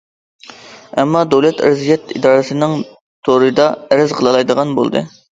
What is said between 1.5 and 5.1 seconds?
ئەرزىيەت ئىدارىسىنىڭ تورىدا ئەرز قىلالايدىغان بولدى.